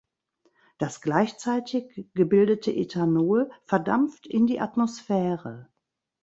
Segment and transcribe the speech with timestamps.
[0.79, 5.69] Das gleichzeitig gebildete Ethanol verdampft in die Atmosphäre.